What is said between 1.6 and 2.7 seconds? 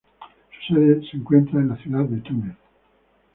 la ciudad de Túnez.